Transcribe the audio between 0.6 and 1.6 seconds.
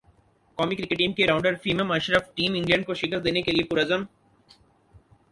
cricket team کے rounder